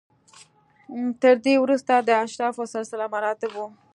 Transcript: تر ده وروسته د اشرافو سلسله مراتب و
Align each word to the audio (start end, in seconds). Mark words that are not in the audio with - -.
تر 1.21 1.35
ده 1.43 1.53
وروسته 1.63 1.93
د 1.97 2.09
اشرافو 2.25 2.63
سلسله 2.75 3.05
مراتب 3.15 3.51
و 3.55 3.59